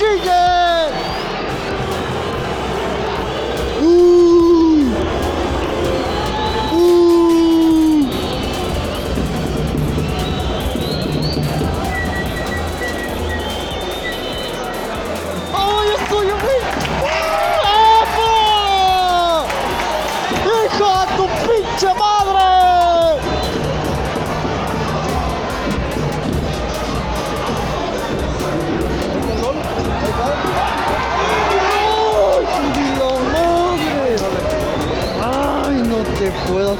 Gigi. 0.00 0.59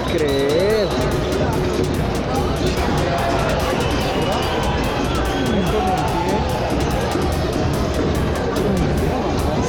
creer. 0.09 0.89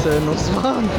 Se 0.04 0.20
nos 0.22 0.56
van. 0.56 0.90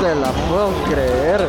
te 0.00 0.14
la 0.14 0.30
puedo 0.32 0.72
creer. 0.84 1.40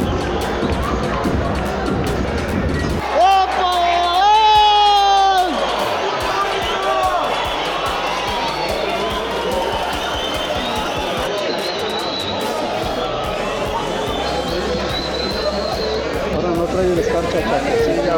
Ahora 16.35 16.49
no 16.49 16.63
trae 16.65 16.93
el 16.93 16.99
escarcha 16.99 17.39
chacasilla. 17.39 18.15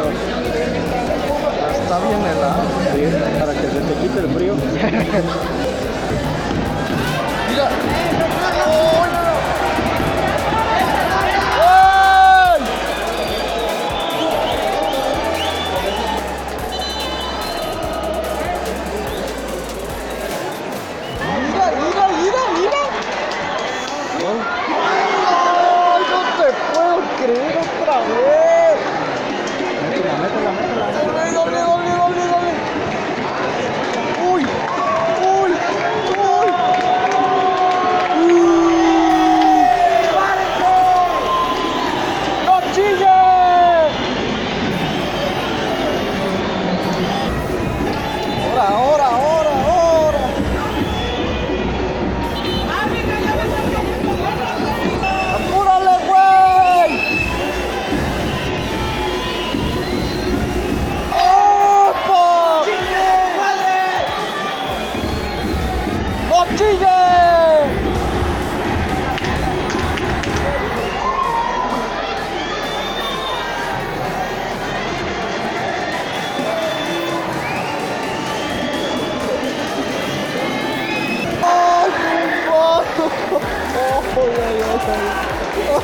Está 1.72 1.98
bien 1.98 2.20
helado. 2.26 2.62
Para 3.40 3.52
que 3.52 3.66
se 3.68 3.80
te 3.80 3.94
quite 4.00 4.18
el 4.20 4.28
frío. 4.34 4.54
Mira. 7.50 7.99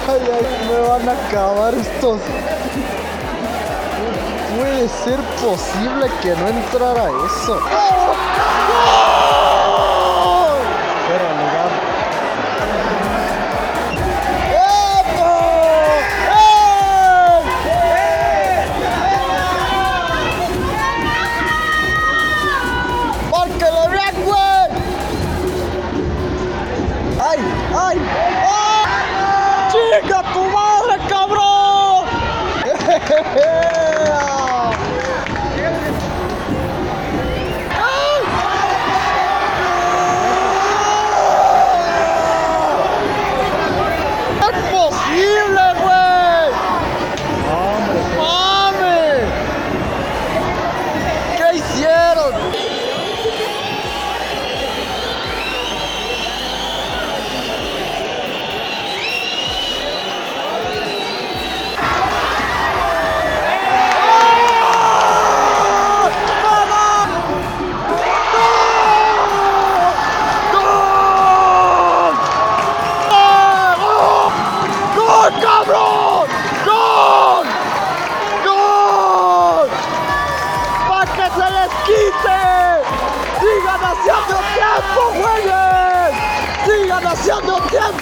Ay, 0.08 0.20
ay, 0.32 0.68
me 0.68 0.80
van 0.88 1.08
a 1.08 1.12
acabar 1.12 1.74
estos. 1.74 2.20
Puede 4.56 4.88
ser 4.88 5.20
posible 5.40 6.10
que 6.22 6.34
no 6.34 6.48
entrara 6.48 7.08
eso. 7.26 7.60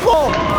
দেখো 0.05 0.54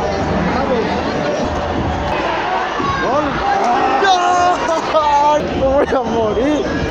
¡No! 5.91 6.88